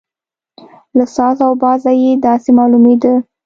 [0.97, 3.15] له ساز او بازه یې داسې معلومېدل.